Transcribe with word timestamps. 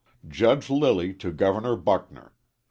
_Judge 0.27 0.67
Lilly 0.71 1.13
to 1.13 1.31
Governor 1.31 1.75
Buckner. 1.75 2.33